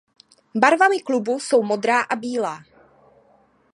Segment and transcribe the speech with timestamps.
[0.55, 2.63] Barvami klubu jsou modrá a bílá.